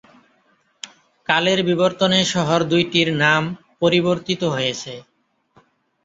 [1.27, 3.43] কালের বিবর্তনে শহর দুইটির নাম
[3.81, 4.93] পরিবর্তিত হয়েছে।